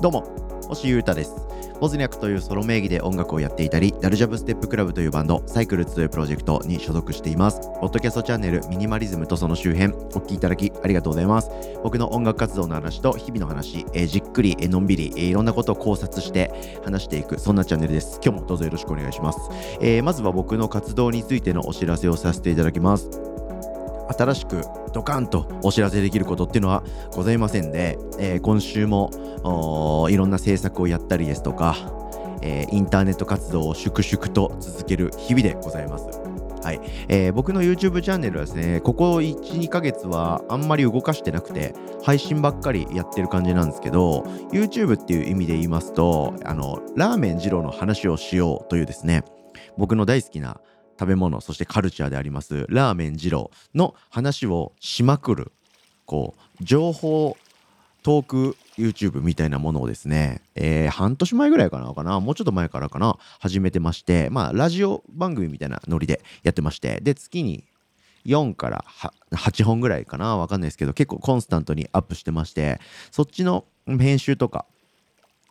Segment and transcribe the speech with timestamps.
[0.00, 0.24] どうも
[0.68, 1.34] 星優太です。
[1.80, 7.60] ボズニャクというソロ名義で音楽をやっていたりダルジャブステップクラブというバンドサイクルズというプロジェクトに所属しています。
[7.80, 11.50] ポッドキャストチャンネルミニマリズムとその周辺お聞きいただきありがとうございます。
[11.82, 18.20] 僕の音楽活動の話と日々の話、えーじっくり、えーのんびり、えーいろんなことを考察して話していくそんなチャンネルです。
[18.22, 19.38] 今日もどうぞよろしくお願いします、
[19.80, 23.37] えーまずは僕の活動についてのお知らせをさせていただきます。
[24.16, 24.62] 新しく
[24.92, 26.82] ドカンとお知らせできることっていうのは
[27.12, 29.10] ございませんで、えー今週も
[30.10, 31.76] いろんな制作をやったりですとか、
[32.42, 36.06] えーインターネット活動を粛々と続ける日々でございます。
[36.62, 44.20] はいえー僕の YouTube チャンネルはですね、ここ1、2ヶ月はあんまり動かしてなくて、配信ばっかりやってる感じなんですけど、
[44.52, 49.24] YouTube っていう意味で言いますと、あの、ラーメン二郎の話をしようというですね、
[49.76, 50.60] 僕の大好きな
[50.98, 55.52] 食べ物そしてカルチャーでありますラーメン二郎の話をしまくる
[56.06, 57.36] こう情報
[58.02, 67.64] トーク YouTube みたいなものをですね、えー半年前ぐらいかなかなもうちょっと前からかな始めてましてまあラジオ番組みたいなノリでやってましてで月に
[68.24, 68.84] 4から
[69.32, 74.66] 8本ぐらいかなわかんないですけど結構コンスタントにアップしてましてそっちの編集とか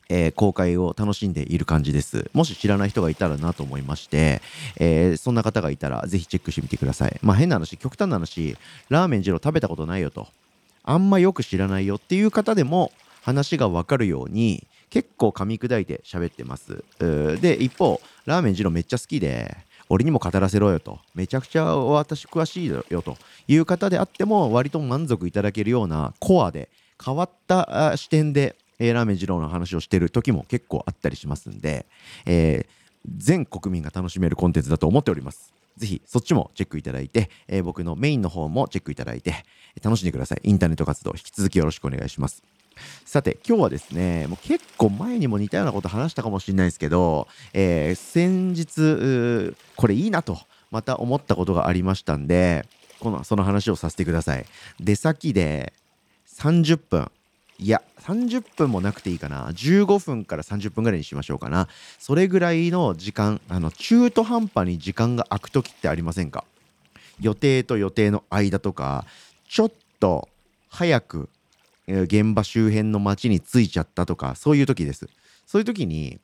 [0.10, 2.30] えー公開を楽しんでいる感じです。
[2.34, 4.42] もし知らない人がいたらなと思いまして、
[4.78, 7.20] えーそんな方がいたらぜひチェックしてみてください。
[7.22, 8.58] まあ変な話、極端な話、
[8.90, 10.28] ラーメン二郎食べたことないよと、
[10.84, 12.92] あんまよく知らないよっていう方でも
[13.22, 16.84] 話がわかるように結構噛み砕いて喋ってます。
[17.42, 19.58] で、一方、ラーメン二郎めっちゃ好きで、
[19.90, 26.70] 俺にも語らせろよと、めちゃくちゃ私詳しいよという方であっても割と満足いただけるようなコアで
[27.04, 31.86] 変わった視点で、えーラーメン二郎の話をしてる時も結構あったりしますんで、
[32.26, 32.78] えー
[33.16, 35.54] 全国民が楽しめるコンテンツだと思っております。
[35.78, 39.46] ぜひそっちもチェックいただいて、えー僕のメインの方もチェックいただいて、
[39.82, 40.42] 楽しんでください。
[40.44, 42.44] インターネット活動引き続きよろしくお願いします。
[43.06, 50.38] さて今日はですねもう結構前にも似たようなこと話したかもしれないですけど、えー先日これいいなと
[50.72, 52.66] また思ったことがありましたんで
[53.00, 54.46] このその話をさせてください
[54.80, 55.74] 出先で
[56.28, 57.12] 30分
[57.60, 59.50] いや30分もなくていいかな。
[59.50, 61.68] 15分から30分ぐらいにしましょうかな。
[61.98, 66.46] それぐらいの時間あの中途半端に時間が空く時ってありませんか？
[67.20, 69.06] 予定と予定の間とか
[69.50, 70.30] ちょっと
[70.70, 71.30] 早く
[71.88, 75.10] えー現場周辺の街に着いちゃったとかそういう時です。
[75.48, 76.20] そういう時に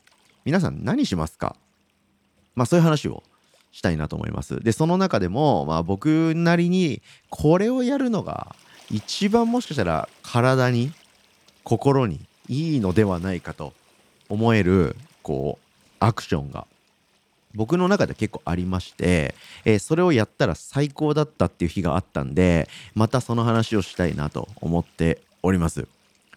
[0.46, 1.56] 皆さん何しますか？
[2.54, 3.24] まあそういう話を
[3.72, 4.60] したいなと思います。
[4.60, 7.02] でその中でもまあ僕なりに
[7.32, 8.56] これをやるのが
[8.92, 10.92] 一番もしかしたら体に
[11.64, 12.20] 心に
[12.50, 13.74] いいのではないかと
[14.30, 15.66] 思えるこう
[16.00, 16.68] アクションが
[17.56, 25.88] 僕の中で結構ありまして、えーそれをやったら最高だったっていう日があったんでまたその話をしたいなと思っております。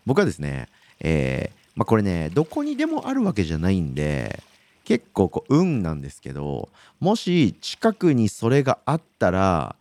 [0.05, 0.69] 僕はですね、
[1.01, 4.43] えーまあ、これねどこにでもあるわけじゃないんで
[4.85, 6.69] 結構こう運なんですけど
[7.01, 9.77] もし近くにそれがあったら、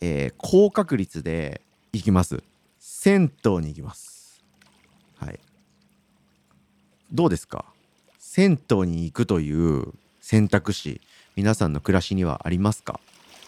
[0.00, 1.60] えー高確率で
[1.92, 2.42] 行きます。
[2.78, 4.15] 銭湯に行きます。
[7.12, 7.64] どうですか？
[8.18, 11.00] 銭湯に行くという選択肢
[11.36, 13.00] 皆さんの暮らしにはありますか？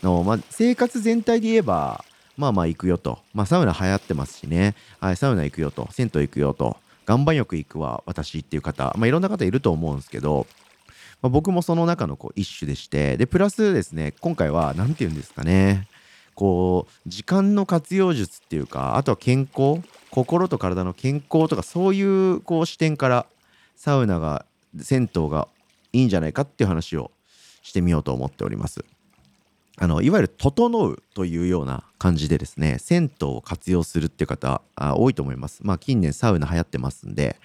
[0.02, 2.04] の、まあ、生活全体で言えば
[2.36, 5.88] まあまあ行くよと、まあ、サウナ流行ってますしね、はい、サウナ行くよと。
[5.90, 6.76] 銭湯行くよと。
[7.08, 10.46] 岩盤浴行くわ私っていう方、まあ、いろんな方いると思うんですけど、
[11.20, 15.88] まあ、僕もその中のこう一種でしてでプラスですね今回は何て言うんですかね。
[16.34, 19.82] こう時間の活用術っていうかあとは健康
[20.12, 23.26] 心と体の健康とかそういうこう視点から
[23.78, 24.44] サウナが
[24.80, 25.46] 銭湯が
[25.92, 27.12] いいんじゃないかっていう話を
[27.62, 28.84] してみようと思っております。
[29.80, 35.60] あのいわゆる「整う」というような感じでですね銭湯を活用するっていう方あ多いと思います。
[35.62, 37.36] まあ近年サウナ流行ってますんで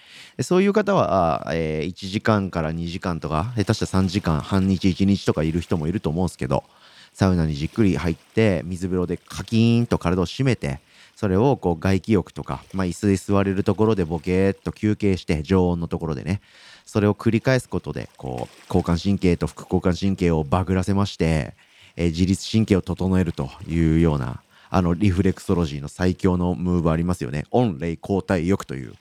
[0.42, 6.64] そういう方は、えー1時間から2時間とか下手したら3時間半日1日とかいる人もいると思うんですけど
[7.14, 10.80] サウナにじっくり入って水風呂でカキーンと体を締めて
[11.16, 16.42] それをこう外気浴とか、まあ、椅子で座れるところでボケーっと休憩して常温のところでね
[16.86, 21.56] それを繰り返すことでこう交感神経と副交感神経をバグらせまして、
[21.96, 27.46] えー自律神経を整えるというようなあのリフレクソロジーの最強のムーブありますよね。
[27.52, 28.96] 温冷交代浴という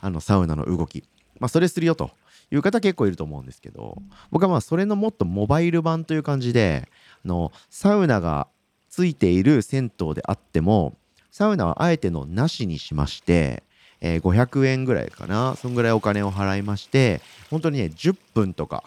[0.00, 1.02] あのサウナの動き。
[1.40, 2.12] まあそれするよと
[2.52, 6.88] いう方結構いると思うんですけど僕はまあそれのもっとモバイル版という感じで
[7.24, 8.46] のサウナが
[8.88, 10.94] ついている銭湯であっても
[11.36, 13.62] サウナはあえてのなしにしまして、
[14.00, 15.54] えー500円ぐらいかな。
[15.56, 18.82] そんぐらいお金を払いまして本当にね10分とか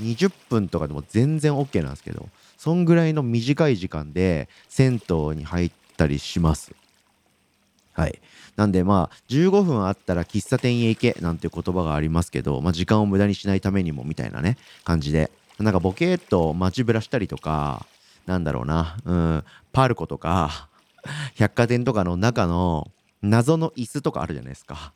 [0.00, 6.72] 20分とかでも全然 OK なんですけどそんぐらいの短い時間で銭湯に入ったりします。
[7.94, 8.20] はい。
[8.54, 15.32] なんでまあ15分あったら喫茶店へ行けなんて言葉がありますけど、まあ、時間を無駄にしないためにもみたいなね感じで。
[15.58, 17.86] なんかボケーっと街ぶらしたりとか
[18.26, 20.68] なんだろうなうんパルコとか
[21.36, 22.90] 百貨店とかの中の
[23.22, 24.92] 謎の椅子とかあるじゃないですか。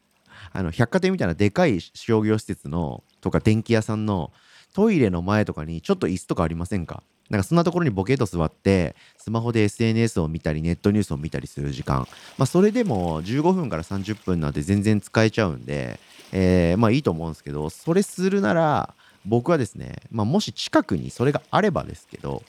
[0.52, 4.32] あの百貨店みたいなでかい商業施設のとか電気屋さんの
[4.74, 7.02] トイレの前とかにちょっと椅子とかありませんか？
[7.30, 12.06] なんかそんなところにボケと座ってスマホで SNS を見たりネットニュースを見たりする時間。
[12.38, 15.98] まあそれでも15分から30分なんて全然使えちゃうんで、
[16.32, 18.94] えー、まあいいと思うんですけどそれするなら
[19.24, 22.42] 僕はですね、まあ、もし近くにそれがあればですけど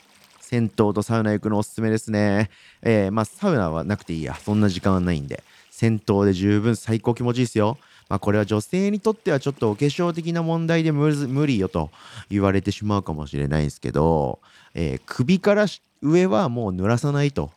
[0.48, 2.50] 銭湯とサウナ行くのおすすめですね。
[2.82, 4.34] えー、まあサウナはなくていいや。
[4.36, 5.44] そんな時間はないんで。
[5.72, 7.78] 銭湯で十分最高気持ちいいですよ。
[8.08, 11.12] まあこれは女性にとってはちょっとお化粧的な問題で無
[11.46, 11.90] 理よと
[12.30, 14.40] 言われてしまうかもしれないですけど、
[14.74, 15.66] えー、首から
[16.02, 17.52] 上はもう濡らさないと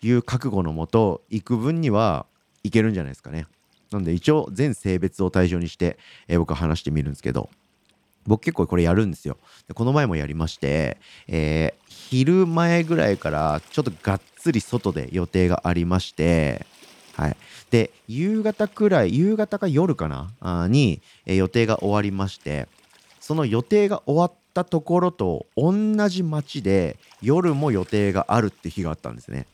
[0.00, 2.24] いう覚悟のもと行く分には
[2.62, 3.48] いけるんじゃないですかね。
[3.90, 5.98] なんで一応全性別を対象にして、
[6.28, 7.50] えー、僕は話してみるんですけど、
[8.28, 9.36] 僕結構これやるんですよ。
[9.66, 16.64] でこの前もやりまして、えー、昼前ぐらいからちょっとがっつり外で予定がありまして、
[17.16, 17.36] はい。
[17.70, 20.30] で、夕方くらい、夕方か夜かな？
[20.40, 22.68] あに、えー、予定が終わりまして、
[23.18, 25.72] その予定が終わったところと同
[26.08, 29.46] じ街で夜も予定があるって日があったんですね。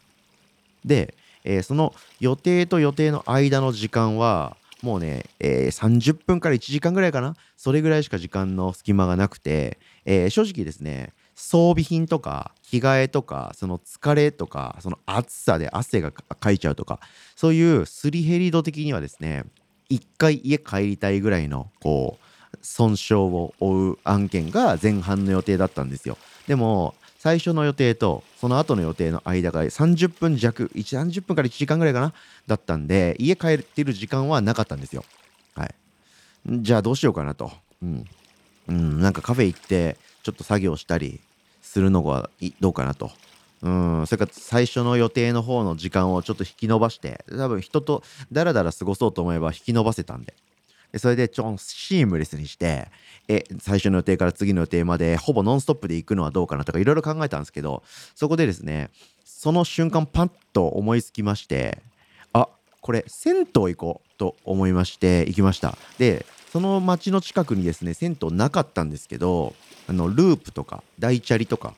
[0.84, 7.34] で、えー、その予定と予定の間の時間はもうね、えー、30分から1時間ぐらいかな？
[7.56, 17.00] それぐらいしか時間の隙間がなくて、えー、正直ですね装備品とか着替えとかその疲れとかその暑さで汗がかいちゃうとか
[17.34, 19.44] そういうすり減り度的にはですね
[19.88, 26.18] 一回家帰りたいぐらいのこう損傷を負う案件が前半の予定だったんですよ。
[26.46, 32.12] でも最初の予定とその後の予定の間が30分弱30分から1時間ぐらいかな
[32.46, 35.06] だったんで家帰ってる時間はなかったんですよ。
[35.54, 35.74] はい。
[36.46, 37.50] じゃあどうしようかなと。
[37.82, 38.04] うん、
[38.68, 41.18] うん、なんかカフェ行ってちょっと作業したり
[41.62, 42.28] するのが
[42.60, 43.10] どうかなと。
[43.62, 50.34] うんそれから最初の予定の方の時間をちょっと引き延ばして多分人とダラダラ過ごそうと思えば引き延ばせたんで。
[50.98, 52.88] それでちょんシームレスにして
[53.28, 57.82] え最初の予定から次の予定までほぼノンストップで行くのはどうかなとかいろいろ考えたんですけど
[58.14, 58.90] そこでですね
[59.24, 61.78] その瞬間パッと思いつきまして
[62.32, 62.48] あ
[62.80, 65.76] これ銭湯行こうと思いまして行きました。
[65.98, 69.54] でその町の近くにですね銭湯なかったんですけど
[69.88, 71.74] あのループとか大チャリとか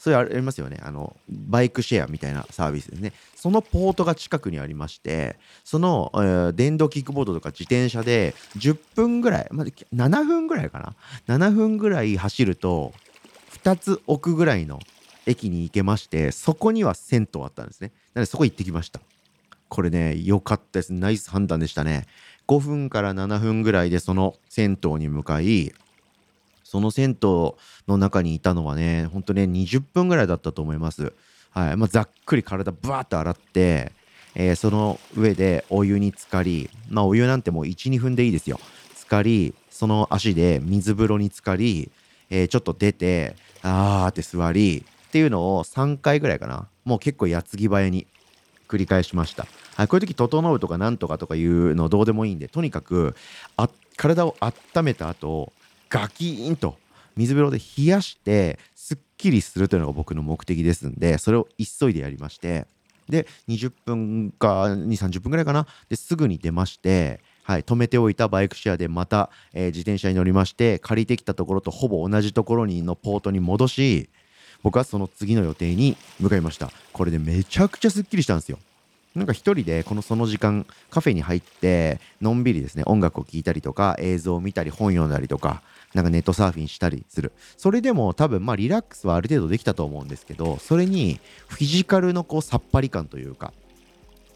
[0.00, 0.80] そういうありますよね。
[0.82, 3.12] あのバイクシェアみたいなサービスですね。
[3.36, 11.36] そのポートが近くにありましてその、えー、電動キックボードとか自転車で10分ぐらい、まあ、7分ぐらいかな。
[11.36, 12.94] 7分ぐらい走ると
[13.62, 14.80] 2つ奥ぐらいの
[15.26, 17.92] 駅に行けましてそこには銭湯あったんですね。
[18.14, 19.00] なのでそこ行ってきました。
[19.68, 20.94] これね良かったです。
[20.94, 22.06] ナイス判断でしたね。
[22.48, 25.74] 5分から7分ぐらいでその銭湯に向かい
[26.70, 27.28] その銭湯
[27.88, 31.12] の中にいたのはね、ほんとね、20分ぐらいだったと思います。
[31.50, 31.76] はい。
[31.76, 33.90] まあ、ざっくり体ブワーッと洗って、
[34.36, 38.60] えー、その上でお湯に浸かり、まあ、お湯なんてもう1、2分でいいですよ。
[38.94, 41.90] 浸かり、その足で水風呂に浸かり、
[42.30, 43.34] えー、ちょっと出て、
[43.64, 46.68] あーって座り、っていうのを3回ぐらいかな。
[46.84, 48.06] もう結構矢継ぎ早に
[48.68, 49.48] 繰り返しました。
[49.74, 53.16] はい、こういう時、整うとかなんとかとかいうのどうでもいいんで、とにかく、
[53.56, 55.52] あ体を温めた後、
[55.90, 56.76] ガキーンと
[57.16, 62.66] 水風呂で冷やしてすっきりするというのが僕の目的ですんでそれを急いでやりまして
[63.08, 65.66] で20分か2 3 0分ぐらいかな？
[65.88, 74.08] ですぐに出ましてはい、止めておいたバイクシェアでまた、えー、自転車に乗りまして借りてきたところとほぼ同じところにのポートに戻し
[74.62, 76.70] 僕はその次の予定に向かいました。
[76.92, 78.58] これでめちゃくちゃすっきりしたんですよ。
[79.14, 85.62] なんか一人でこのその時間カフェに入ってのんびりですね音楽を聴いたりとか映像を見たり本読んだりとか
[85.94, 87.32] なんかネットサーフィンしたりする。
[87.56, 93.52] それでも多分まあリラックスはある程度できたと思うんですけどそれにフィジカルのこうさっぱり感というか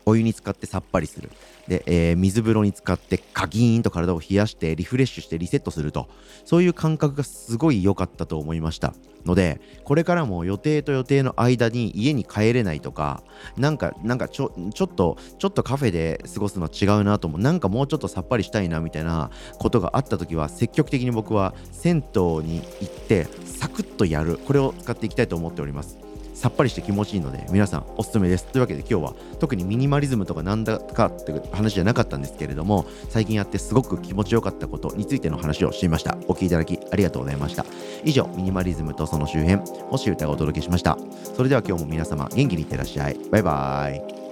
[0.07, 1.31] お湯に浸かってさっぱりする。
[1.69, 6.09] で、えー、水風呂に浸かってカギーンと体を冷やしてリフレッシュしてリセットすると。
[6.45, 8.95] そういう感覚がすごい良かったと思いました。
[9.25, 13.23] のでこれからも予定と予定の間に家に帰れないとか
[13.57, 17.41] なんかなんかちょちょっとちょっとカフェで過ごすのは違うなと思う。
[17.41, 24.37] なんかもうちょっとさっぱりしたいなみたいなことがあった時は積極的に僕は銭湯に行ってサクッとやる。
[24.37, 25.99] これを使っていきたいと思っております。
[26.35, 28.45] さっぱりして気持ちいいので皆さんおすすめです。
[28.45, 36.19] というわけで今日は特にミニマリズムとかなんだかって話じゃなかったんですけれども最近やってすごく気持ちよかったことについての話をしていました。
[36.27, 37.65] お聴きいただきありがとうございました。
[38.05, 39.59] 以上ミニマリズムとその周辺
[39.91, 40.99] 星歌がお届けしました。
[41.37, 43.17] それでは今日も皆様元気にいってらっしゃい。
[43.31, 44.24] バイバーイ。